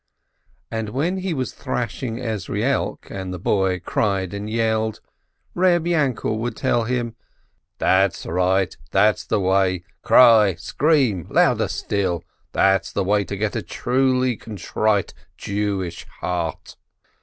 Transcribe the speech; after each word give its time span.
And 0.71 0.89
when 0.89 1.17
he 1.17 1.31
was 1.31 1.53
thrashing 1.53 2.17
Ezrielk, 2.17 3.11
and 3.11 3.31
the 3.31 3.37
boy 3.37 3.79
cried 3.81 4.33
and 4.33 4.49
yelled, 4.49 4.99
Eeb 5.55 5.85
Yainkel 5.87 6.39
would 6.39 6.55
tell 6.57 6.85
him: 6.85 7.15
"That's 7.77 8.25
right, 8.25 8.75
that's 8.89 9.23
the 9.27 9.39
way! 9.39 9.83
Cry, 10.01 10.55
scream— 10.55 11.27
louder 11.29 11.67
still! 11.67 12.23
That's 12.51 12.91
the 12.91 13.03
way 13.03 13.23
to 13.25 13.37
get 13.37 13.55
a 13.55 13.61
truly 13.61 14.35
contrite 14.37 15.13
Jewish 15.37 16.07
heart 16.19 16.77